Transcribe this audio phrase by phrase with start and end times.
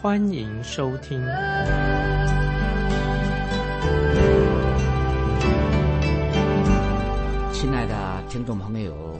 [0.00, 1.20] 欢迎收听。
[7.52, 9.18] 亲爱的听众朋友，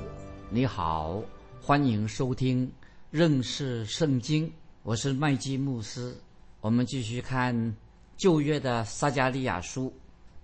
[0.49, 1.21] 你好，
[1.61, 2.71] 欢迎收听
[3.11, 4.49] 认识圣经，
[4.85, 6.17] 我是麦基牧师。
[6.61, 7.75] 我们继续看
[8.17, 9.93] 旧约的撒加利亚书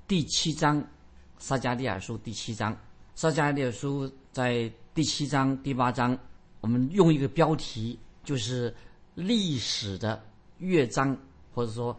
[0.09, 0.85] 第七章。
[1.39, 2.77] 撒加利亚书第七章，
[3.15, 6.19] 撒加利亚书在第七章、第八章，
[6.61, 8.75] 我们用一个标题，就是
[9.15, 10.23] 历史的
[10.59, 11.17] 乐章，
[11.55, 11.97] 或者说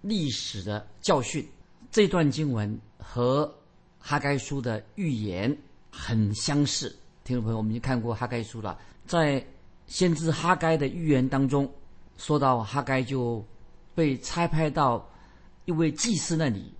[0.00, 1.46] 历史的教训。
[1.90, 3.52] 这段经文和
[3.98, 5.56] 哈该书的预言
[5.90, 6.94] 很相似。
[7.24, 9.44] 听众朋友，我们已经看过哈该书了，在
[9.86, 11.70] 先知哈该的预言当中，
[12.16, 13.44] 说到哈该就
[13.94, 15.08] 被差派到
[15.64, 16.72] 一位祭司那里，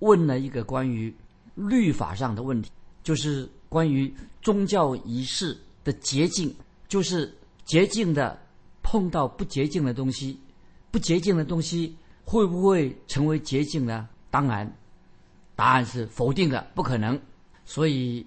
[0.00, 1.14] 问了一个关于。
[1.58, 2.70] 律法上的问题，
[3.02, 6.54] 就是关于宗教仪式的洁净，
[6.86, 8.38] 就是洁净的
[8.88, 10.38] 碰到不洁净的东西，
[10.92, 14.08] 不洁净的东西会不会成为洁净呢？
[14.30, 14.72] 当然，
[15.56, 17.20] 答案是否定的，不可能。
[17.64, 18.24] 所以，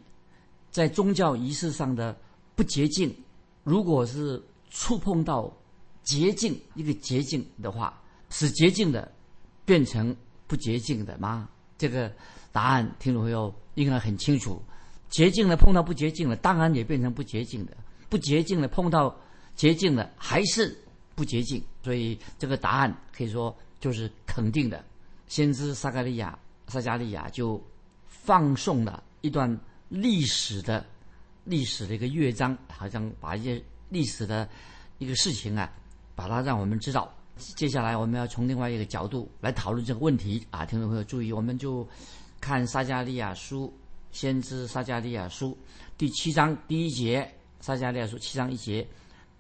[0.70, 2.14] 在宗教仪式上的
[2.56, 3.16] 不洁净，
[3.64, 5.50] 如果是触碰到
[6.04, 7.98] 洁净一个洁净的话，
[8.30, 9.10] 使洁净的
[9.64, 10.14] 变成
[10.46, 11.48] 不洁净的吗？
[11.78, 12.12] 这个。
[12.52, 14.60] 答案，听众朋友应该很清楚。
[15.08, 17.74] 洁净的碰到不洁净的，当然也变成不洁净的；
[18.10, 19.16] 不洁净的碰到
[19.60, 20.74] 洁净的，还是
[21.16, 21.62] 不洁净。
[21.84, 24.82] 所以这个答案可以说就是肯定的。
[25.28, 27.62] 先知撒加利亚、撒加利亚就
[28.08, 30.86] 放送了一段历史的、
[31.44, 34.48] 历史的一个乐章，好像把一些历史的
[35.00, 35.70] 一个事情啊，
[36.16, 37.14] 把它让我们知道。
[37.58, 41.86] 接下来我们要从另外一个角度来讨论这个问题啊，听众朋友注意，我们就。
[42.42, 43.78] 看撒加利亚书，
[44.14, 45.58] 先知撒加利亚书
[45.98, 47.30] 第七章第一节，
[47.60, 48.88] 撒加利亚书七章一节，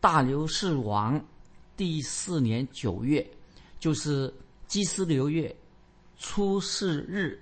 [0.01, 1.21] 大流士王
[1.75, 3.25] 第四年九月，
[3.79, 4.33] 就是
[4.65, 5.53] 基斯流月
[6.17, 7.37] 初四日，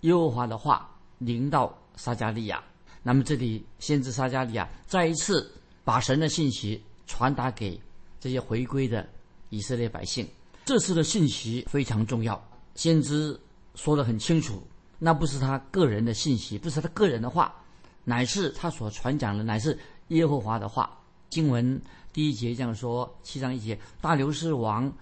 [0.00, 2.62] 耶和华的话临到撒加利亚。
[3.04, 5.52] 那么这里先知撒加利亚再一次
[5.84, 7.80] 把神的信息传达给
[8.18, 9.08] 这些回归的
[9.50, 10.26] 以色列百姓。
[10.64, 12.40] 这次的信息非常重要，
[12.74, 13.38] 先知
[13.74, 14.62] 说得很清楚。
[14.98, 17.54] 那不是他个人的信息，不是他个人的话，
[18.04, 20.98] 乃是他所传讲的，乃是耶和华的话。
[21.32, 21.80] 经文
[22.12, 24.92] 第一节这样说：七章一节，大流士王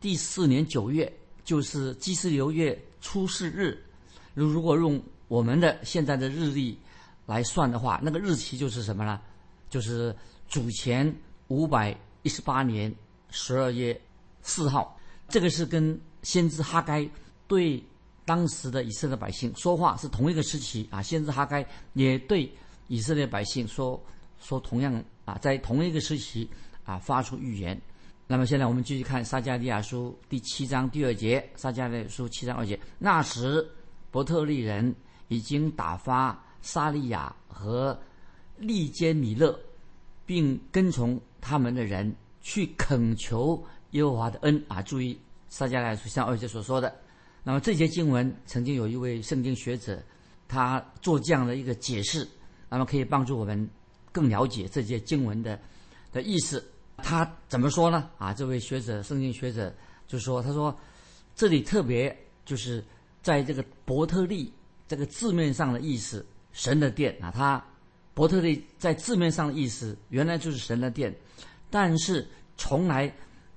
[0.00, 1.12] 第四年九月，
[1.44, 3.84] 就是基斯流月初四日。
[4.32, 6.78] 如如果用我们的现在的日历
[7.26, 9.20] 来算的话，那个日期就是什么呢？
[9.68, 10.14] 就是
[10.48, 11.12] 主前
[11.48, 12.94] 五百一十八年
[13.30, 14.00] 十二月
[14.40, 14.96] 四号。
[15.28, 17.04] 这个是跟先知哈该
[17.48, 17.82] 对。
[18.24, 22.48] 当时的以色列百姓说话是同一个时期啊，先知哈该也对
[22.86, 24.00] 以色列百姓说
[24.40, 26.48] 说同样啊，在同一个时期
[26.84, 27.80] 啊发出预言。
[28.26, 33.68] 那么现在我们继续看撒迦利亚书第七章第二节，撒迦利亚书七章二节，那时
[34.10, 34.94] 伯特利人
[35.28, 37.98] 已经打发撒利亚和
[38.56, 39.58] 利坚米勒，
[40.24, 44.80] 并跟从他们的人去恳求耶和华的恩啊。
[44.80, 45.18] 注意
[45.48, 46.94] 撒迦利亚书像二节所说的。
[47.44, 50.00] 那么这节经文曾经有一位圣经学者，
[50.46, 52.26] 他做这样的一个解释，
[52.70, 53.68] 那么可以帮助我们
[54.12, 55.58] 更了解这些经文的
[56.12, 56.62] 的意思。
[56.98, 58.08] 他怎么说呢？
[58.18, 59.74] 啊，这位学者，圣经学者
[60.06, 60.78] 就说：“他说，
[61.34, 62.84] 这里特别就是
[63.22, 64.52] 在这个伯特利
[64.86, 67.64] 这个字面上的意思，神的殿啊，他
[68.14, 71.12] 伯特利在字面上的意思原来就是神的殿，
[71.70, 73.12] 但是从来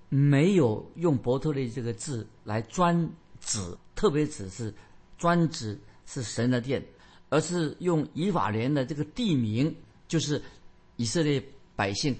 [0.09, 3.07] 没有用伯特利这个字来专。”
[3.41, 3.59] 指
[3.93, 4.73] 特别指是
[5.19, 6.83] 专指是神的殿，
[7.29, 9.75] 而是用以法莲的这个地名，
[10.07, 10.41] 就是
[10.95, 11.43] 以色列
[11.75, 12.15] 百姓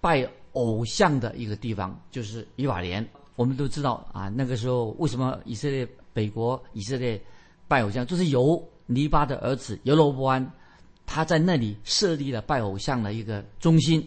[0.00, 3.06] 拜偶像的一个地方，就是以法莲。
[3.36, 7.20] 我们都知道啊，那个时候为什么以色列北国以色列
[7.66, 10.52] 拜偶像，就是由尼巴的儿子耶罗波安
[11.06, 14.06] 他在那里设立了拜偶像的一个中心。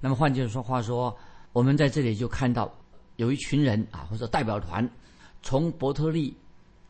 [0.00, 1.16] 那么换句说话说，
[1.52, 2.72] 我们在这里就看到
[3.16, 4.88] 有一群人啊，或者代表团。
[5.42, 6.36] 从伯特利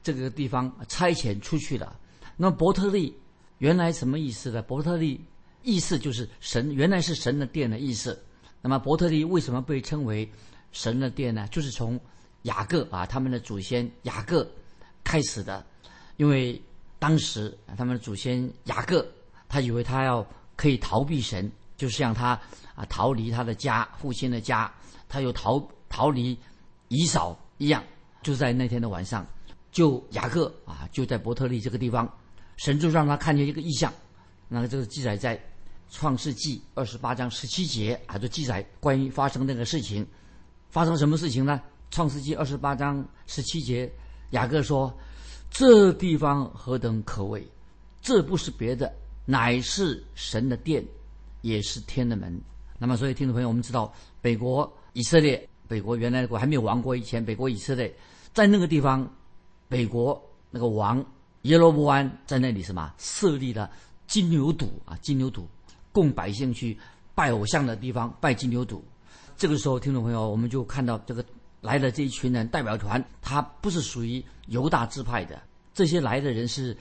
[0.03, 1.99] 这个地方差遣出去了。
[2.37, 3.15] 那么伯特利
[3.59, 4.61] 原来什么意思呢？
[4.63, 5.21] 伯特利
[5.63, 8.23] 意思就是神，原来是神的殿的意思。
[8.61, 10.29] 那么伯特利为什么被称为
[10.73, 11.47] 神的殿呢？
[11.51, 11.99] 就是从
[12.43, 14.49] 雅各啊，他们的祖先雅各
[15.05, 15.65] 开始的，
[16.17, 16.61] 因为
[16.99, 19.07] 当时他们的祖先雅各，
[19.49, 20.27] 他以为他要
[20.57, 22.31] 可以逃避神，就像他
[22.75, 24.73] 啊逃离他的家父亲的家，
[25.09, 26.37] 他又逃逃离
[26.89, 27.83] 以扫一样，
[28.23, 29.27] 就在那天的晚上，
[29.71, 32.13] 就雅各啊就在伯特利这个地方，
[32.57, 33.93] 神就让他看见一个异象，
[34.49, 35.41] 那个这个记载在
[35.91, 40.07] 创世纪二十八章十七节啊，就记载关于发生那个事情，
[40.71, 41.61] 发生什么事情呢？
[41.91, 43.91] 创世纪二十八章十七节，
[44.31, 44.93] 雅各说
[45.51, 47.47] ：“这地方何等可畏！
[48.03, 48.93] 这不是别的，
[49.25, 50.85] 乃是神的殿，
[51.41, 52.39] 也是天的门。”
[52.79, 53.91] 那么，所以听众朋友，我们知道，
[54.21, 57.95] 北国以色列，北国原来的国还没有亡国以前，北国以色列
[58.35, 59.11] 在那个地方，
[59.67, 61.05] 北国那个王
[61.43, 63.71] 耶罗波安在那里什么设立了
[64.09, 65.45] 金牛犊啊，金牛犊
[65.93, 66.77] 供百姓去
[67.15, 68.81] 拜偶像的地方，拜金牛犊。
[69.37, 71.25] 这个时候，听众朋友，我们就看到这个。
[71.61, 75.43] 来的这一群人代表团，他不是属于犹大支派的。
[75.75, 76.75] 这些来的人是，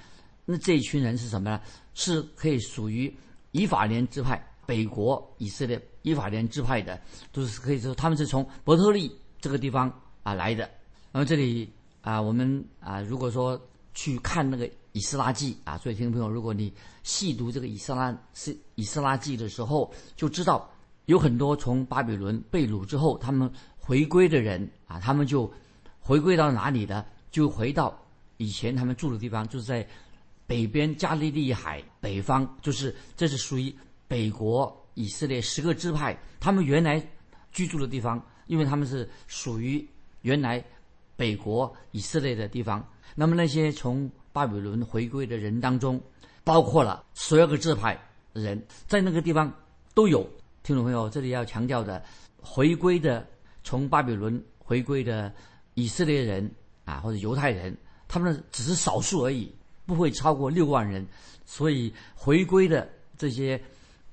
[0.46, 1.60] 那这一群人是什么呢？
[1.96, 3.12] 是可以属于
[3.54, 7.02] 以法莲支派，北国以色列以法莲支派的，
[7.32, 9.92] 都是可以说他们是从伯特利这个地方
[10.22, 10.70] 啊来的。
[11.12, 11.68] 然后这里
[12.02, 13.60] 啊，我们啊，如果说
[13.96, 16.74] 去看那个以斯拉记啊，所以听众朋友，如果你
[17.04, 20.70] 细读这个以斯拉是以斯拉记的时候，就知道
[21.06, 23.52] 有很多从巴比伦被掳之后，他们。
[23.88, 25.50] 回归的人啊，他们就
[26.02, 27.06] 回归到哪里呢？
[27.32, 27.98] 就回到
[28.36, 29.88] 以前他们住的地方，就是在
[30.46, 33.74] 北边加利利海北方，就是这是属于
[34.06, 37.02] 北国以色列十个支派他们原来
[37.54, 39.88] 居住的地方，因为他们是属于
[40.24, 40.62] 原来
[41.18, 42.88] 北国以色列的地方。
[43.16, 46.02] 那么那些从巴比伦回归的人当中，
[46.46, 48.00] 包括了十二个支派
[48.32, 49.54] 人，在那个地方
[49.94, 50.26] 都有。
[50.64, 52.02] 听众朋友，这里要强调的，
[52.42, 53.28] 回归的。
[53.64, 55.34] 从巴比伦回归的
[55.74, 56.50] 以色列人
[56.86, 57.76] 啊，或者犹太人，
[58.08, 59.54] 他们只是少数而已，
[59.86, 61.06] 不会超过六万人。
[61.46, 62.88] 所以回归的
[63.18, 63.62] 这些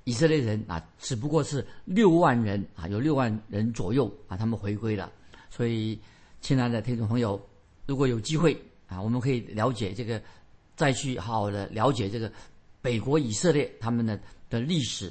[0.03, 5.13] 以色列人啊，只不过是六万人啊，有六万人左右啊，他们回归了。
[5.51, 5.97] 所以，
[6.45, 7.41] 亲爱的听众朋友，
[7.87, 8.55] 如果有机会
[8.87, 10.23] 啊，我们可以了解这个，
[10.77, 12.31] 再去好好的了解这个
[12.83, 14.21] 北国以色列他们的
[14.51, 15.11] 的历史。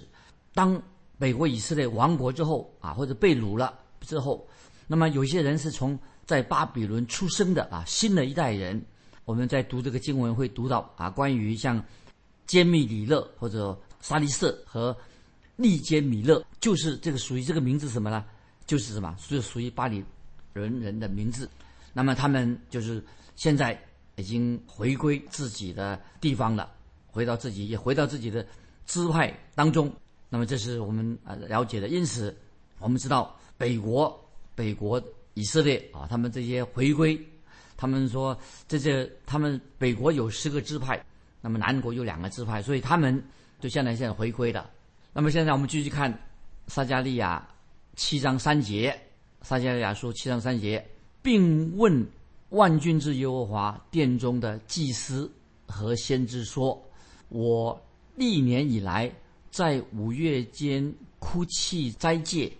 [0.54, 0.80] 当
[1.18, 3.80] 北国以色列亡国之后啊，或者被掳了。
[4.02, 4.48] 之后，
[4.86, 8.80] 那么有些人是从在巴比伦出生的啊，新的一代人，
[9.26, 11.84] 我们在读这个经文会读到啊，关于像
[12.46, 14.96] 坚密里勒或者沙利瑟和
[15.56, 18.24] 利坚米勒，就是这个属于这个名字什么呢？
[18.68, 19.18] 就是什么？
[19.28, 20.04] 就属于巴比
[20.54, 21.50] 伦人的名字。
[21.94, 23.04] 那么他们就是
[23.36, 23.80] 现在
[24.16, 26.72] 已经回归自己的地方了，
[27.08, 28.46] 回到自己也回到自己的
[28.86, 29.92] 支派当中。
[30.30, 31.88] 那么这是我们啊了解的。
[31.88, 32.36] 因此，
[32.80, 33.36] 我们知道。
[33.56, 34.20] 北国，
[34.56, 35.02] 北国
[35.36, 37.18] 以色列啊，他们这些回归，
[37.78, 41.02] 他们说这些他们北国有十个支派，
[41.40, 43.24] 那么南国有两个支派，所以他们
[43.62, 44.70] 就现在现在回归了。
[45.14, 46.12] 那么现在我们继续看
[46.68, 47.48] 撒加利亚
[47.96, 49.00] 七章三节，
[49.44, 50.84] 撒迦利亚书七章三节，
[51.22, 52.08] 并问
[52.50, 55.30] 万军之耶和华殿中的祭司
[55.68, 56.82] 和先知说
[57.28, 57.80] ：“我
[58.16, 59.12] 历年以来
[59.52, 62.52] 在五月间哭泣斋戒。”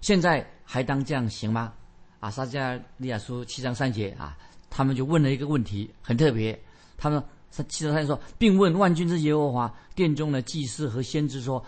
[0.00, 1.74] 现在还当这样行吗？
[2.20, 4.38] 啊，撒迦利亚书七章三节啊，
[4.70, 6.56] 他们就问了一个问题，很特别。
[6.96, 7.20] 他们
[7.66, 11.62] 七章三节说，并问万军之耶和华殿中的祭司和先知说：“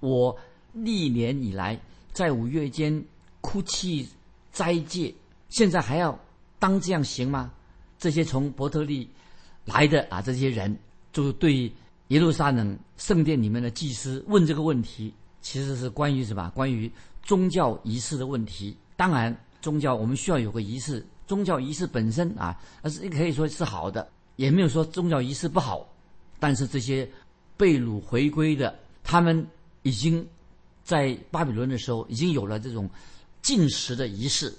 [0.00, 0.36] 我
[0.72, 1.80] 历年以来
[2.12, 3.04] 在五月间
[3.40, 4.08] 哭泣
[4.56, 5.14] 斋戒，
[5.50, 6.18] 现在还要
[6.58, 7.52] 当这样行吗？”
[8.00, 9.08] 这些从伯特利
[9.66, 10.74] 来的啊，这些人
[11.12, 11.70] 就是对
[12.08, 16.50] 耶路撒冷圣殿里面的祭司问这个问题，其实是关于什么？
[16.54, 16.90] 关于。
[17.22, 21.04] 宗教仪式的问题，当然，宗教我们需要有个仪式。
[21.26, 25.84] 宗教仪式本身啊，而是可以说是好的，也没有说宗教仪式不好。
[26.38, 27.08] 但是这些
[27.56, 28.72] 被掳回归的，
[29.02, 29.44] 他们
[29.82, 30.24] 已经
[30.84, 32.88] 在巴比伦的时候已经有了这种
[33.46, 34.52] 进食的仪式，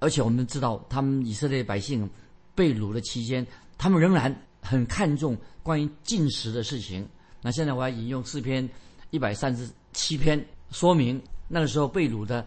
[0.00, 2.10] 而且我们知道，他们以色列百姓
[2.56, 3.46] 被掳的期间，
[3.78, 7.08] 他们仍然很看重关于进食的事情。
[7.40, 8.68] 那现在我要引用诗篇
[9.10, 11.22] 一百三十七篇，说明。
[11.46, 12.44] 那个时候被掳的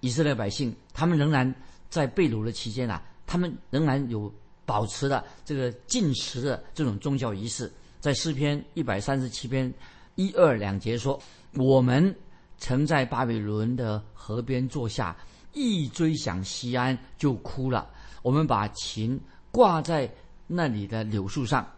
[0.00, 1.54] 以色列百姓，他们仍然
[1.88, 4.30] 在被掳的期间啊，他们仍然有
[4.66, 7.72] 保持了这个进食的这种宗教仪式。
[7.98, 9.72] 在诗篇一百三十七篇
[10.16, 11.18] 一二两节说
[11.56, 12.14] ：“我们
[12.58, 15.16] 曾在巴比伦的河边坐下，
[15.52, 17.90] 一追想西安就哭了。
[18.22, 19.20] 我们把琴
[19.50, 20.12] 挂在
[20.46, 21.68] 那里的柳树上。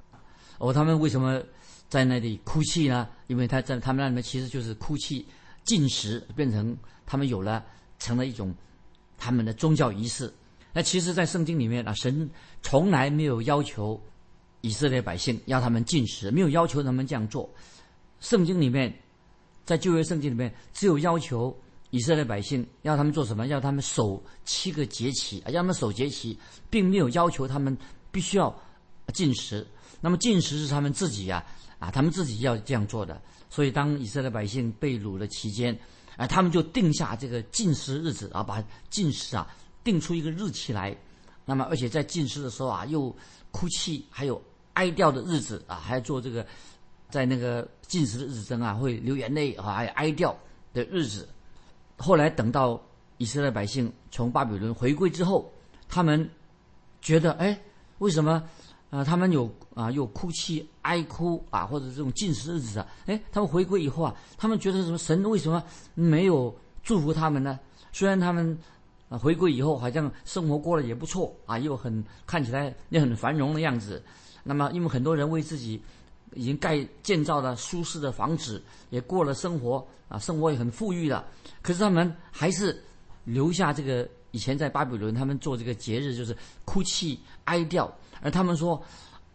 [0.58, 1.42] 哦，他们为什么
[1.88, 3.08] 在那里哭泣呢？
[3.26, 5.26] 因为他在他们那里面其实就是哭泣。”
[5.66, 7.60] 进食变成他们有了
[7.98, 8.54] 成了一种
[9.18, 10.32] 他们的宗教仪式。
[10.72, 12.30] 那其实，在圣经里面啊，神
[12.62, 14.00] 从来没有要求
[14.60, 17.52] 以色列百姓要他们进食，没有要求他们这样做。
[18.20, 18.96] 圣经里面，
[19.66, 21.54] 在旧约圣经里面，只有要求
[21.90, 23.48] 以色列百姓要他们做什么？
[23.48, 26.38] 要他们守七个节期啊，要他们守节期，
[26.70, 27.76] 并没有要求他们
[28.12, 28.56] 必须要
[29.12, 29.66] 进食。
[30.00, 31.44] 那么进食是他们自己呀
[31.80, 33.20] 啊，他们自己要这样做的。
[33.50, 35.76] 所以，当以色列百姓被掳的期间，
[36.16, 40.96] 啊，他们就定下这个进食日子啊，把进食啊定出一个日期来。
[41.44, 43.14] 那么，而且在进食的时候啊，又
[43.50, 44.40] 哭泣，还有
[44.74, 46.46] 哀悼的日子啊，还要做这个。
[47.08, 50.34] 在那个进食的日子中啊，会流眼泪啊，还有哀悼
[50.74, 51.28] 的日子。
[51.96, 52.80] 后来等到
[53.16, 55.50] 以色列百姓从巴比伦回归之后，
[55.88, 56.28] 他们
[57.00, 57.58] 觉得，哎，
[57.98, 58.42] 为什么
[58.90, 59.02] 啊？
[59.02, 62.86] 他们有啊，有哭泣、哀哭啊，或者这种进食日子啊？
[63.06, 64.98] 哎，他们回归以后啊，他们觉得什么？
[64.98, 65.62] 神为什么
[65.94, 67.58] 没有祝福他们呢？
[67.92, 68.58] 虽然他们
[69.08, 74.02] 啊回归以后，好像生活过得也不错啊，又很看起来也很繁荣的样子。
[74.42, 75.80] 那么，因为很多人为自己。
[76.34, 81.26] 已经盖建造了舒适的房子，也过了生活啊，生活也很富裕了。
[81.62, 82.82] 可是他们还是
[83.24, 87.90] 留下这个以前在巴比伦他们做这个节日，就是哭泣哀悼。
[88.20, 88.82] 而他们说，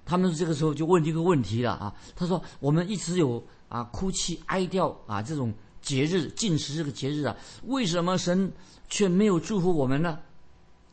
[0.06, 1.94] 他们这个时候就问这个问题了啊。
[2.16, 8.52] 他说：“我们一直有啊哭泣哀悼啊这种节日，进食这个节日啊，为什么神
[8.90, 10.20] 却没有祝福我们呢？”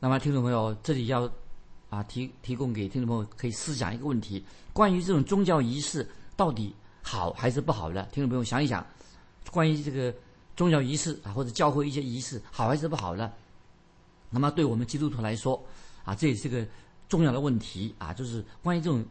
[0.01, 1.31] 那么听众朋友，这里要。
[1.91, 8.03] 啊，提提供给听众朋友可以思想一个问题：关于这种宗教仪式到底好还是不好的？
[8.13, 8.87] 听众朋友想一想，
[9.51, 10.15] 关于这个
[10.55, 13.33] 宗教仪式啊，或者教会一些仪式好还是不好的？
[14.29, 15.59] 那么对我们基督徒来说，
[16.05, 16.67] 啊，这也是个
[17.09, 19.03] 重要的问题啊，就是关于这种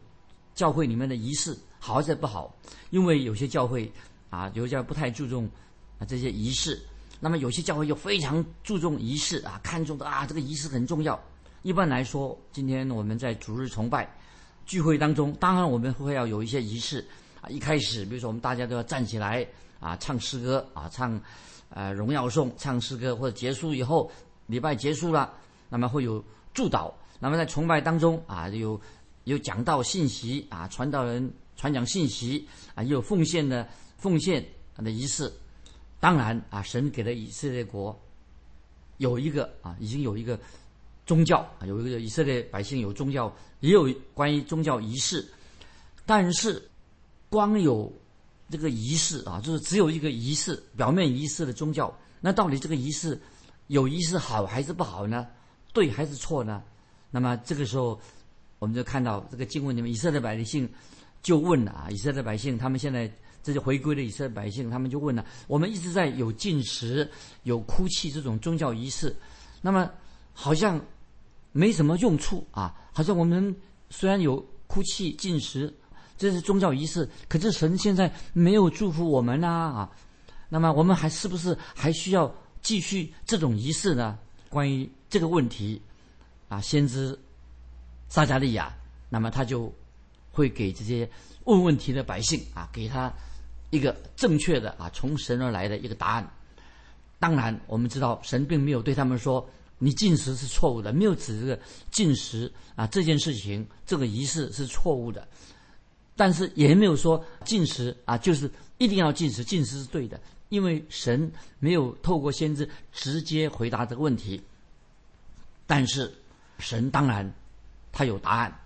[0.54, 2.54] 教会里面的仪式好还是不好？
[2.90, 3.90] 因为有些教会
[4.30, 5.50] 啊，有些教会不太注重
[5.98, 6.80] 啊这些仪式，
[7.18, 11.20] 那么有些教会又非常注重仪式啊，看重的啊这个仪式很重要。
[11.62, 14.08] 一般来说，今天我们在主日崇拜
[14.64, 17.04] 聚会当中，当然我们会要有一些仪式
[17.40, 17.48] 啊。
[17.48, 19.44] 一开始，比如说我们大家都要站起来
[19.80, 21.20] 啊，唱诗歌啊，唱
[21.70, 24.08] 呃荣耀颂，唱诗歌或者结束以后，
[24.46, 25.34] 礼拜结束了，
[25.68, 26.24] 那么会有
[26.54, 26.92] 祝祷。
[27.18, 28.80] 那么在崇拜当中啊，有
[29.24, 32.46] 有讲道信息啊，传道人传讲信息
[32.76, 34.46] 啊，也有奉献的奉献
[34.76, 35.30] 的仪式。
[35.98, 38.00] 当然啊，神给了以色列国
[38.98, 40.38] 有一个啊，已经有一个。
[41.08, 45.26] 宗教啊，有一个以色列百姓有宗教，也有关于宗教仪式，
[46.04, 46.62] 但是
[47.30, 47.90] 光有
[48.50, 53.18] 这个仪式啊，就是只有一个仪式，表面仪式的宗教，那到底这个仪式
[53.68, 55.26] 有仪式好还是不好呢？
[55.72, 56.62] 对还是错呢？
[57.10, 57.98] 那么这个时候，
[58.58, 60.68] 我们就看到这个经文里面，以色列百姓
[61.22, 63.10] 就问了啊，以色列百姓他们现在
[63.42, 67.10] 这些回归的以色列百姓，他们就问了：我们一直在有进食、
[67.44, 69.16] 有哭泣这种宗教仪式，
[69.62, 69.90] 那么
[70.34, 70.78] 好像。
[71.52, 72.74] 没什么用处啊！
[72.92, 73.54] 好像我们
[73.90, 75.72] 虽然有哭泣、进食，
[76.16, 79.90] 这是宗教仪式，可是神现在没有祝福我们呐啊！
[80.48, 84.18] 那么我们还是不是还需要继续这种仪式呢？
[84.48, 85.80] 关于这个问题，
[86.48, 87.18] 啊，先知
[88.08, 88.72] 撒加利亚，
[89.08, 89.72] 那么他就
[90.30, 91.08] 会给这些
[91.44, 93.12] 问问题的百姓啊，给他
[93.70, 96.30] 一个正确的啊，从神而来的一个答案。
[97.18, 99.48] 当然，我们知道神并没有对他们说。
[99.78, 101.58] 你进食是错误的，没有指这个
[101.90, 105.26] 进食啊这件事情，这个仪式是错误的，
[106.16, 111.30] 但是也没有说进食啊就是一定要进食，进食是对的，因为神
[111.60, 114.42] 没有透过先知直接回答这个问题，
[115.66, 116.12] 但是
[116.58, 117.32] 神当然
[117.92, 118.60] 他有答案。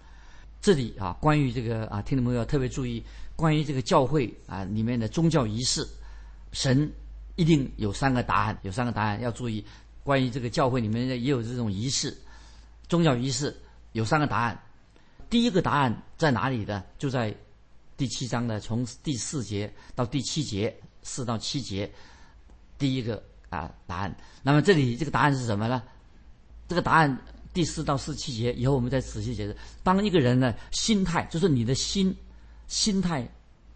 [0.62, 3.02] 这里啊，关于这个啊，听众朋友要特别注意，
[3.34, 5.84] 关于这个教会啊里面的宗教仪式，
[6.52, 6.88] 神
[7.34, 9.64] 一定有三个答案，有三个答案要注意。
[10.04, 12.16] 关于这个教会里面也有这种仪式，
[12.88, 13.56] 宗教仪式
[13.92, 14.60] 有三个答案。
[15.30, 16.82] 第一个答案在哪里呢？
[16.98, 17.34] 就在
[17.96, 21.90] 第七章的从第四节到第七节，四到七节，
[22.78, 24.14] 第一个啊答案。
[24.42, 25.82] 那么这里这个答案是什么呢？
[26.68, 27.16] 这个答案
[27.54, 29.56] 第四到四七节以后我们再仔细解释。
[29.82, 32.14] 当一个人呢心态就是你的心
[32.66, 33.26] 心态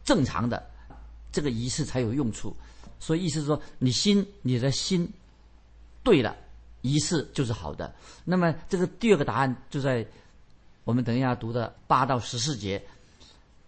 [0.04, 0.62] 正常的，
[1.30, 2.56] 这个仪式才有用处。
[2.98, 5.08] 所以意思说，你心你的心。
[6.06, 6.36] 对了，
[6.82, 7.92] 仪式就是好的。
[8.24, 10.06] 那么这个第二个答案就在
[10.84, 12.80] 我们等一下读的八到十四节。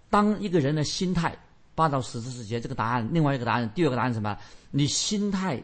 [0.08, 1.36] 当一个人的心态
[1.74, 4.38] 八到十四节，这个答案另外一个答案，第二个答案什么？
[4.70, 5.60] 你心态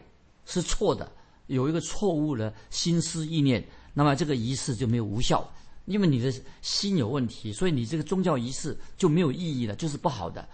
[0.47, 1.09] 是错的，
[1.47, 5.49] 有一个错误的心思意念，那么这个仪式就没有无效，
[5.85, 10.45] 因为你的心有问题，所以你这个宗教仪式就没有意义了，就是不好的。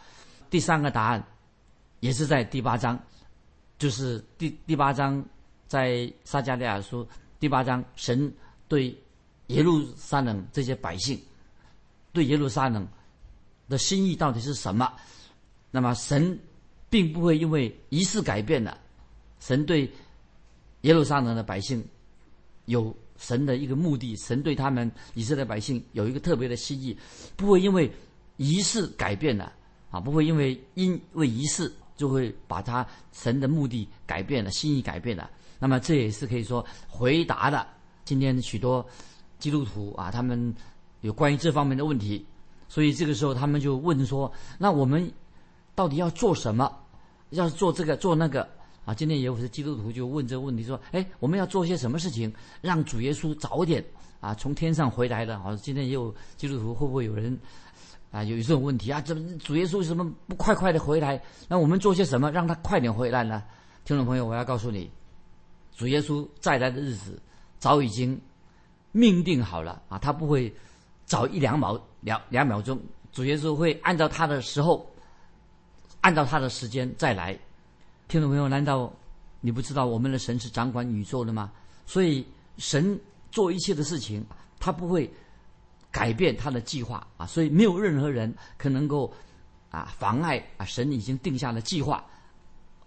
[0.51, 1.27] 第三个答案
[2.01, 3.03] 也是在第八章，
[3.79, 5.25] 就是第第八章。
[5.71, 7.07] 在撒加利亚书
[7.39, 8.35] 第八章，神
[8.67, 8.93] 对
[9.47, 11.17] 耶路撒冷这些百姓，
[12.13, 12.85] 对耶路撒冷
[13.69, 14.93] 的心意到底是什么？
[15.71, 16.37] 那么神
[16.89, 18.77] 并不会因为仪式改变了，
[19.39, 19.89] 神对
[20.81, 21.87] 耶路撒冷的百姓
[22.65, 26.99] 有神的一个目的，神对他们以色列百姓有一个特别的心意，
[27.37, 27.89] 不会因为
[28.39, 29.53] 仪式改变了
[29.93, 35.31] 啊，不会因为因为仪式就会把他神的目的改变了，心意改变了。
[35.61, 37.65] 那么这也是可以说回答的
[38.05, 38.85] 今天许多
[39.39, 40.53] 基督徒啊，他们
[41.03, 42.27] 有关于这方面的问题，
[42.69, 45.09] 所以这个时候他们就问说：那我们
[45.77, 46.77] 到底要做什么？
[47.31, 48.49] 要做这个做那个？
[48.87, 53.85] 啊，今天也有些基督徒就问这个问题，说：“哎，我们要做些什么事情，让主耶稣早点
[54.21, 57.39] 啊从天上回来的？”啊，今天也有基督徒会不会有人
[58.11, 59.01] 啊有这种问题啊？
[59.03, 61.23] 怎么主耶稣为什么不快快的回来？
[61.47, 63.45] 那我们做些什么让他快点回来呢？
[63.85, 64.91] 听众朋友，我要告诉你，
[65.77, 67.21] 主耶稣再来的日子
[67.59, 68.21] 早已经
[68.93, 70.53] 命定好了啊，他不会
[71.05, 72.81] 早一两秒两两秒钟，
[73.13, 74.89] 主耶稣会按照他的时候，
[76.01, 77.39] 按照他的时间再来。
[78.09, 78.93] 听众朋友，难道
[79.41, 81.53] 你不知道我们的神是掌管宇宙的吗？
[81.87, 82.27] 所以
[82.59, 82.99] 神
[83.31, 84.25] 做一切的事情，
[84.59, 85.11] 他不会
[85.91, 87.27] 改变他的计划啊！
[87.27, 89.13] 所以没有任何人可能够
[89.71, 92.05] 啊妨碍啊神已经定下的计划，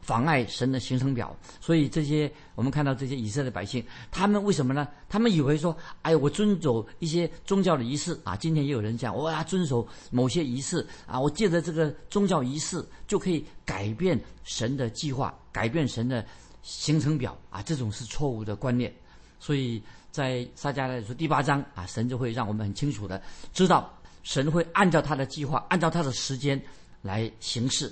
[0.03, 1.36] 妨碍神的行程表。
[1.60, 4.88] 所以这些我们看到这些以色列百姓，他们为什么呢？
[5.10, 8.36] 他们以为说，哎，我遵守一些宗教的仪式啊。
[8.36, 16.25] 今天也有人讲，我要遵守某些仪式啊，我借着这个宗教仪式就可以改变神的计划，改变神的
[16.62, 17.62] 行程表啊。
[17.62, 18.93] 这种是错误的观念。
[19.39, 19.81] 所以
[20.12, 23.22] 在撒迦利亚书第八章啊，神就会让我们很清楚的
[23.53, 23.91] 知道，
[24.24, 26.62] 神会按照他的计划，按照他的时间
[27.01, 27.91] 来行事。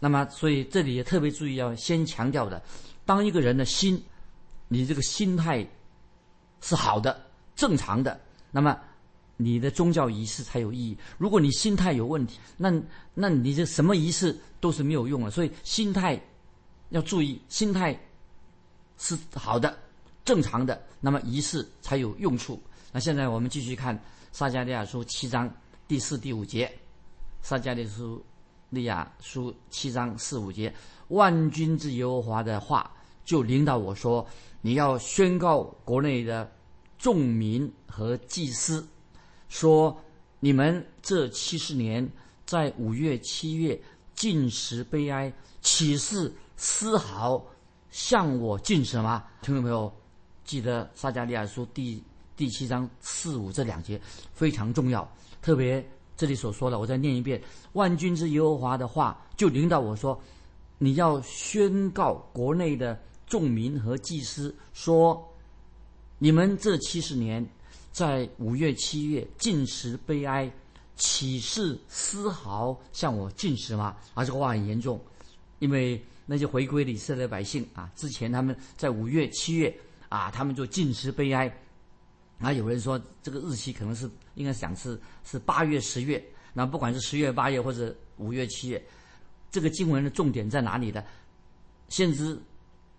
[0.00, 2.62] 那么，所以这里也特别注意，要先强调的，
[3.04, 4.00] 当一个人的心，
[4.68, 5.66] 你这个心态
[6.60, 7.20] 是好的、
[7.56, 8.20] 正常的，
[8.52, 8.78] 那么
[9.36, 10.96] 你的宗教仪式才有意义。
[11.16, 12.72] 如果你心态有问题，那
[13.14, 15.30] 那你这什么仪式都是没有用的。
[15.30, 16.20] 所以心态
[16.90, 17.98] 要注意，心态
[18.98, 19.76] 是好的、
[20.24, 22.62] 正常的，那么仪式才有用处。
[22.92, 25.52] 那现在我们继续看撒迦利亚书七章
[25.88, 26.72] 第四、第五节，
[27.42, 28.24] 撒迦利亚书。
[28.70, 30.72] 利亚书七章四五节，
[31.08, 32.90] 万军之耶和华的话
[33.24, 34.26] 就领导我说
[34.60, 36.50] ：“你要宣告国内的
[36.98, 38.86] 众民和祭司，
[39.48, 39.98] 说
[40.40, 42.06] 你们这七十年
[42.44, 43.80] 在五月、七月
[44.14, 47.42] 进食悲哀，岂是丝毫
[47.90, 49.90] 向我进食吗？”听众朋友，
[50.44, 52.02] 记得撒迦利亚书第
[52.36, 53.98] 第七章四五这两节
[54.32, 55.82] 非常重要，特别。
[56.18, 57.40] 这里所说的，我再念一遍：
[57.74, 60.20] 万军之耶和华的话，就领导我说，
[60.76, 65.24] 你要宣告国内的众民和祭司说，
[66.18, 67.46] 你们这七十年
[67.92, 70.50] 在五月、七月进食悲哀，
[70.96, 73.96] 岂是丝毫向我进食吗？
[74.14, 75.00] 啊，这个话很严重，
[75.60, 79.72] 因为那些回归以色列百姓啊，之前他们在五月、七月
[80.08, 81.48] 啊，他们就进食悲哀。
[82.40, 86.24] 啊，有人说这个日期可能是应该想是是八月、十月，
[86.54, 88.82] 那不管是十月、八月或者五月、七月，
[89.50, 91.02] 这个经文的重点在哪里呢？
[91.88, 92.40] 先知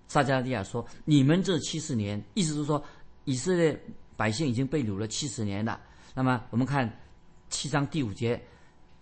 [0.07, 2.83] 撒加利亚说：“你们这七十年，意思是说
[3.23, 3.79] 以色列
[4.17, 5.79] 百姓已经被掳了七十年了。”
[6.13, 6.91] 那么我们看
[7.49, 8.39] 七章第五节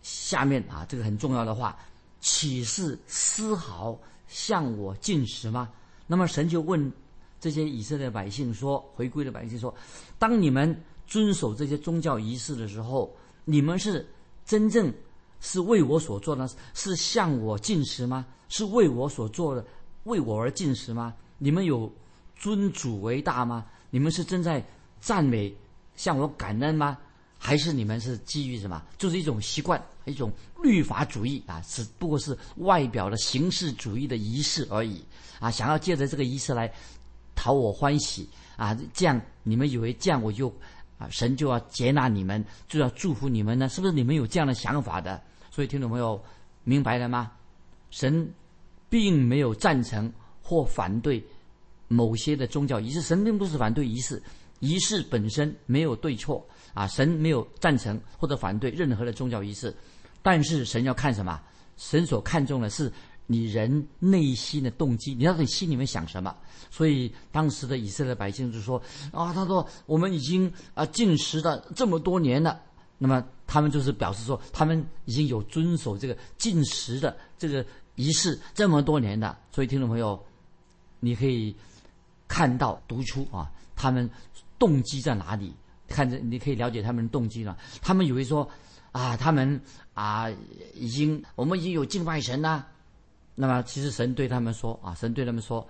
[0.01, 1.77] 下面啊，这个很重要的话
[2.21, 5.69] ：“岂是丝毫向我进食吗？”
[6.05, 6.91] 那么神就问。
[7.39, 9.73] 这些以色列百姓说：“回归的百姓说，
[10.17, 10.75] 当你们
[11.07, 13.15] 遵守这些宗教仪式的时候，
[13.45, 14.05] 你们是
[14.45, 14.93] 真正
[15.39, 18.25] 是为我所做的，是向我进食吗？
[18.49, 19.65] 是为我所做的，
[20.03, 21.13] 为我而进食吗？
[21.37, 21.91] 你们有
[22.35, 23.65] 尊主为大吗？
[23.89, 24.61] 你们是正在
[24.99, 25.55] 赞美、
[25.95, 26.97] 向我感恩吗？
[27.39, 28.83] 还是你们是基于什么？
[28.97, 35.01] 就是一种习惯，一种律法主义啊，只不过是外表的形式主义的仪式而已
[35.39, 35.49] 啊！
[35.49, 36.71] 想要借着这个仪式来。”
[37.39, 38.75] 讨我欢喜啊！
[38.95, 40.51] 这样你们以为这样我就
[40.97, 43.69] 啊神就要接纳你们，就要祝福你们呢？
[43.69, 45.21] 是不是你们有这样的想法的？
[45.51, 46.21] 所以听众朋友
[46.63, 47.31] 明白了吗？
[47.89, 48.31] 神
[48.89, 51.23] 并没有赞成或反对
[51.87, 54.21] 某些的宗教仪式，神并不是反对仪式，
[54.59, 56.85] 仪式本身没有对错啊！
[56.87, 59.75] 神没有赞成或者反对任何的宗教仪式，
[60.21, 61.41] 但是神要看什么？
[61.77, 62.91] 神所看重的是。
[63.27, 66.35] 你人内心的动机，你到底心里面想什么？
[66.71, 68.81] 所以当时的以色列百姓就说
[69.13, 72.61] ：“啊，他说我们已经啊进食了这么多年了。”
[72.97, 77.63] 那么他们就是表示说，他们已经有遵守这个进食的这个
[77.95, 79.37] 仪式这么多年了。
[79.51, 80.19] 所以听众朋友，
[80.99, 81.55] 你可以
[82.27, 84.09] 看到读出啊，他们
[84.57, 85.53] 动机在哪里？
[85.87, 87.55] 看着你可以了解他们的动机了。
[87.81, 88.49] 他们以为说
[88.91, 89.61] 啊，他们
[89.93, 90.29] 啊
[90.73, 92.67] 已经我们已经有敬拜神了。
[93.39, 95.65] 那么其实神对他们说啊，神对他们说，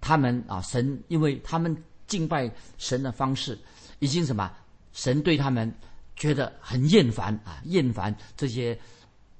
[0.00, 3.58] 他们啊神因为他们敬拜神的方式
[3.98, 4.50] 已经什么？
[4.92, 5.70] 神对他们
[6.14, 8.78] 觉得很厌烦啊，厌烦这些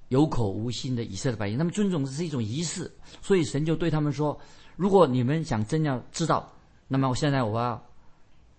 [0.09, 1.57] 有口无心的以色列百姓。
[1.57, 2.91] 他们尊重这是一种仪式，
[3.23, 4.39] 所以神就对他们说：
[4.77, 6.53] 如果你们想真要知道，
[6.89, 7.83] 那么我现在我要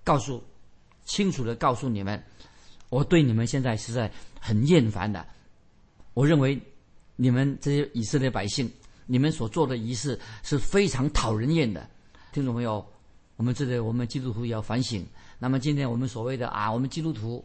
[0.04, 0.44] 告诉。
[1.06, 2.24] 清楚的告诉你们，
[2.88, 5.28] 我对你们现在实在很厌烦的。
[6.13, 6.58] 我认为
[7.18, 8.72] 你们这些以色列百姓，
[9.06, 11.89] 你们所做的仪式是非常讨人厌的。
[12.32, 12.86] 听众朋友，
[13.36, 15.06] 我们这里我们基督徒也要反省。
[15.39, 17.44] 那么今天我们所谓的啊，我们基督徒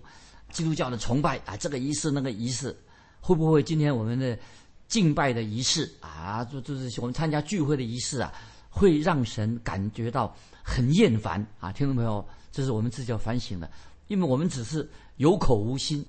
[0.50, 2.76] 基督教的崇拜啊，这个仪式那个仪式，
[3.20, 4.38] 会不会今天我们的
[4.86, 8.32] 敬拜的仪式啊，就就是我们参加聚会的仪式啊，
[8.70, 11.72] 会让神感觉到很厌烦啊？
[11.72, 12.24] 听众朋友。
[12.50, 13.70] 这是我们自己要反省的，
[14.08, 16.04] 因为我们只是有口无心，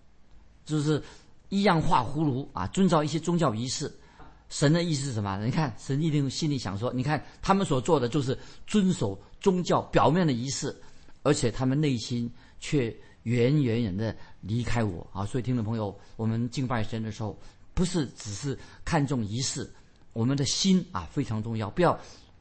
[0.65, 1.03] 就是
[1.49, 3.91] 一样画葫芦啊，遵照一些宗教仪式。
[4.49, 5.39] 神的意思是什么？
[5.45, 10.75] 你看，神一定心里想说：你看他们所做的就是遵守宗教表面的仪式，
[11.23, 12.85] 而且他们内心却
[13.23, 15.25] 远远远的离开我啊！
[15.25, 17.39] 所以，听众朋友，我们敬拜神的时候，
[17.73, 19.69] 不是只是看重仪式，
[20.13, 21.99] 我们的心啊非常重要，不要。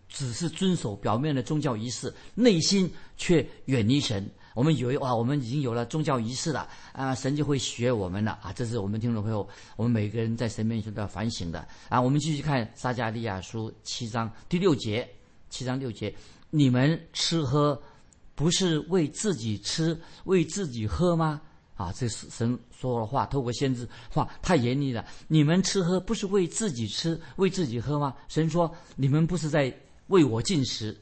[0.09, 4.27] 只是遵守表面的宗教仪式，内心却远离神。
[4.59, 8.53] 我们以为哇，我们已经有了宗教仪式了啊，神就会学我们了啊！
[8.53, 12.01] 这是我们听众朋友，我们每个人在神面前都要反省的啊。
[12.01, 15.09] 我们继续看撒迦利亚书七章第六节，
[15.49, 16.13] 七章六节：
[16.51, 17.81] 你们吃喝
[18.35, 21.41] 不是为自己吃，为自己喝吗？
[21.77, 25.07] 啊，这是神说的话，透过先知话太严厉了。
[25.29, 28.13] 你们吃喝不是为自己吃，为自己喝吗？
[28.27, 29.73] 神说，你们不是在。
[30.09, 30.97] 为我进食，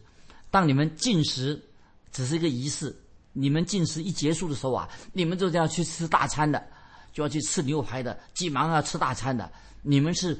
[0.51, 1.62] 当你们进食
[2.11, 2.92] 只是一个仪式，
[3.38, 6.66] 你们进食一结束的时候啊，你们就要去吃大餐的，
[7.12, 9.51] 就要去吃牛排的，急忙要吃大餐的。
[9.83, 10.38] 你们是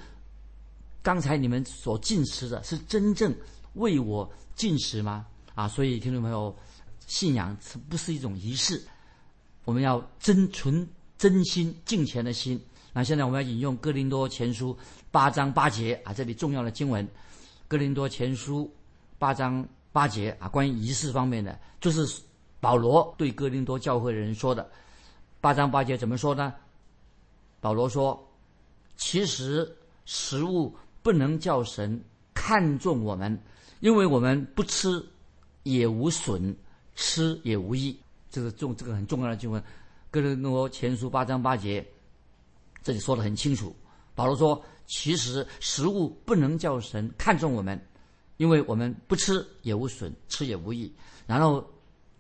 [1.02, 3.35] 刚才你们所进食的，是真正
[3.74, 5.26] 为我进食吗？
[5.54, 6.56] 啊，所以听众朋友，
[7.06, 8.82] 信仰是不是一种仪式？
[9.66, 12.59] 我们要真存真心敬虔的心。
[12.94, 14.74] 那现在我们要引用哥林多前书
[15.11, 17.06] 八章八节啊，这里重要的经文。
[17.68, 18.72] 哥林多前书
[19.18, 22.06] 八章八节啊，关于仪式方面的，就是
[22.61, 24.69] 保罗对哥林多教会的人说的。
[25.40, 26.55] 八章八节怎么说呢？
[27.61, 28.23] 保罗说
[28.97, 32.03] ：“其实食物不能叫神
[32.35, 33.38] 看重我们，
[33.81, 35.05] 因为我们不吃
[35.62, 36.57] 也无损，
[36.95, 37.99] 吃也无益。”
[38.31, 39.62] 这个重，这个很重要的经文。
[40.11, 41.87] 哥林多前书八章八节，
[42.83, 43.75] 这里说的很清楚。
[44.14, 44.62] 保罗说。
[44.88, 47.77] 其实食物不能叫神看重我们，
[48.37, 50.95] 因为我们不吃也无损，吃也无益。
[51.27, 51.69] 然后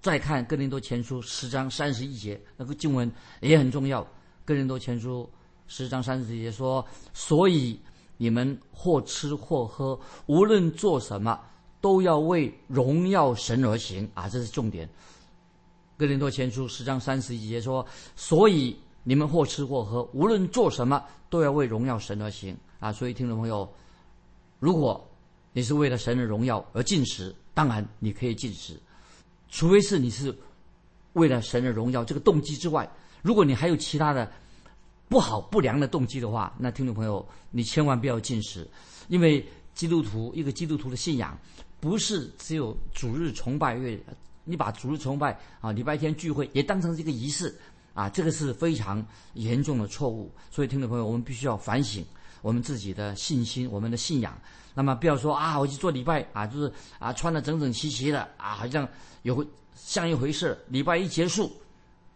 [0.00, 4.06] 再看哥林多前书十章三十一节，那个经文也很重要。
[4.44, 5.28] 哥林多前书
[5.66, 7.80] 十章三十一节说：“所以
[8.16, 11.40] 你们或吃或喝，无论做什么，
[11.80, 14.88] 都要为荣耀神而行。”啊，这是重点。
[15.96, 18.76] 哥林多前书十章三十一节说：“所以。”
[19.08, 22.92] 你们或吃或喝，无论做什么，都要为荣耀神而行啊！
[22.92, 23.72] 所以，听众朋友，
[24.58, 25.08] 如果
[25.52, 28.76] 你是为了神的荣耀而进食，当然你可以进食，
[29.48, 30.36] 除非是你是
[31.14, 32.88] 为了神的荣耀这个动机之外，
[33.22, 34.30] 如果你还有其他的
[35.08, 38.68] 不好不良的动机的话，那听众朋友，你千万不要进食，
[39.08, 41.38] 因为基督徒一个基督徒的信仰
[41.80, 43.98] 不是只有主日崇拜月，
[44.44, 47.54] 你把主日崇拜啊礼拜天聚会也当成这个仪式。
[47.96, 52.04] 啊，这个是非常严重的错误，所以听众朋友，我们必须要反省
[52.46, 54.40] 我们自己的信心，我们的信仰。
[54.72, 58.88] 那么不要说啊，我去做礼拜啊，就是啊，穿的整整齐齐的啊，好像
[59.22, 60.56] 有像一回事。
[60.68, 61.50] 礼拜一结束，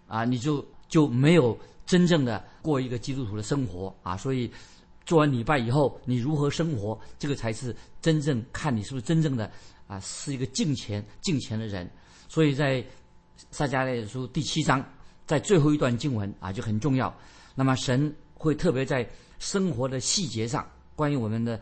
[0.06, 4.16] 啊，你就就没有真正的过一个基督徒的生活啊。
[4.16, 4.48] 所以
[5.04, 9.50] 做完礼拜以后，你如何生活，这个才是真正看你是不是真正的
[9.88, 11.90] 啊，是一个敬虔敬虔的人。
[12.28, 12.84] 所以在
[13.50, 14.80] 撒迦利亚书第七章。
[15.26, 17.14] 在最后一段经文啊就很重要，
[17.54, 19.06] 那么神会特别在
[19.38, 21.60] 生活的细节上，关于我们的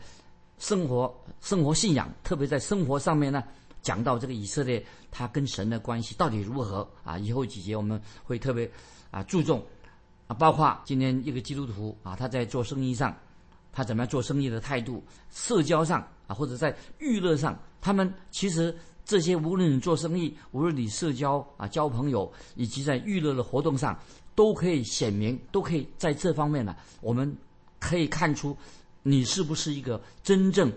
[0.59, 3.43] 生活、生活信仰，特别在生活上面呢，
[3.81, 7.17] 讲到这个以色列他跟神的关系到底如何啊？
[7.17, 8.71] 以后几节我们会特别
[9.11, 9.61] 啊注重
[10.27, 13.13] 啊，包括今天一个基督徒啊，他在做生意上，
[13.73, 18.73] 他怎么样做生意的态度，社交上啊，或者在娱乐上，他们其实。
[19.05, 23.97] 这些无论你做生意，无论你社交啊交朋友，以及在娱乐的活动上，
[24.39, 27.35] 都可以显明，都可以在这方面呢，我们
[27.77, 28.55] 可以看出
[29.03, 30.71] 你是不是一个真正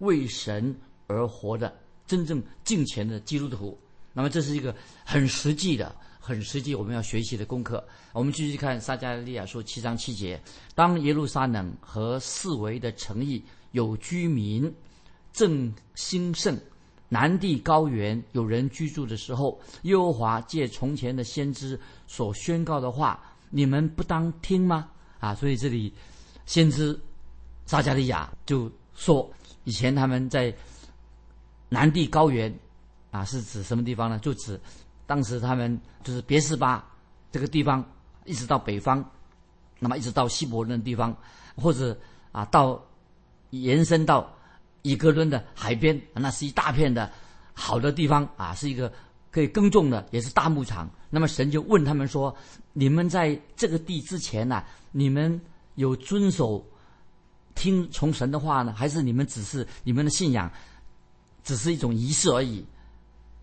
[0.00, 0.76] 为神
[1.06, 1.74] 而活的、
[2.06, 3.78] 真正敬虔的基督徒。
[4.12, 7.82] 那么这是一个很实际的、很实际我们要学习的功课。
[8.12, 10.38] 我们继续看撒加利亚书七章七节：
[10.74, 14.70] 当耶路撒冷和四围的城邑有居民
[15.32, 16.54] 正兴盛，
[17.08, 24.88] 南地高原有人居住的时候，耶和华借从前的先知所宣告的话，你们不当听吗？
[25.20, 25.92] 啊，所以这里
[26.46, 26.98] 先知
[27.64, 29.30] 撒加利亚就说，
[29.64, 30.54] 以前他们在
[31.68, 32.52] 南地高原
[33.10, 34.18] 啊，是指什么地方呢？
[34.18, 34.60] 就指
[35.06, 36.84] 当时他们就是别是巴
[37.30, 37.84] 这个地方，
[38.24, 39.04] 一直到北方，
[39.78, 41.16] 那么一直到希伯伦地方，
[41.56, 41.96] 或者
[42.32, 42.84] 啊到
[43.50, 44.28] 延伸到
[44.86, 47.10] 以格伦的海边，那是一大片的
[47.52, 48.92] 好的地方啊，是一个
[49.32, 50.88] 可以耕种的，也是大牧场。
[51.10, 52.34] 那么神就问他们说
[52.72, 55.40] ：“你们在这个地之前呢、你们
[55.74, 56.64] 有遵守
[57.56, 60.48] 听从神的话呢，还是你们只是你们的信仰
[61.42, 62.64] 只是一种仪式而已？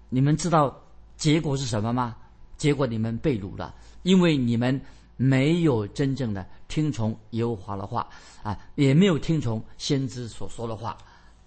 [0.07, 0.73] 你们知道
[1.17, 2.15] 结果是什么吗？
[2.55, 4.79] 结果你们被掳了，因为你们
[5.17, 8.07] 没有真正的听从耶和华的话
[8.43, 10.97] 啊，也没有听从先知所说的话。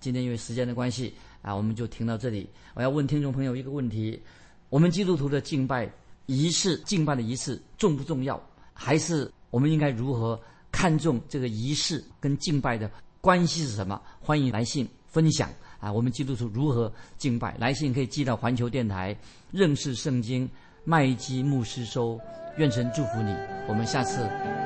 [0.07, 2.49] 今天因为时间的关系啊，我们就停到这里。
[2.75, 4.23] 我要问听众朋友一个问题：
[4.69, 5.91] 我们基督徒的敬拜
[6.27, 8.41] 仪式、敬拜的仪式重不重要？
[8.73, 10.41] 还是我们应该如何
[10.71, 12.89] 看重这个仪式跟敬拜的
[13.21, 14.01] 关系是什么？
[14.21, 15.93] 欢迎来信分享啊！
[15.93, 17.57] 我们基督徒如何敬拜？
[17.59, 19.17] 来信可以寄到环球电台
[19.51, 20.49] 认识圣经
[20.85, 22.17] 麦基牧师收。
[22.59, 23.35] 愿神祝福你，
[23.69, 24.21] 我们下次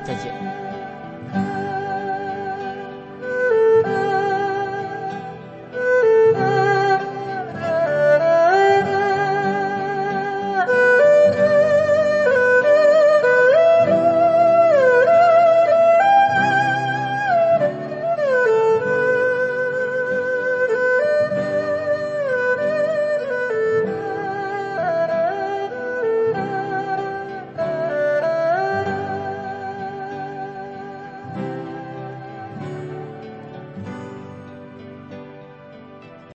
[0.05, 0.60] 再见。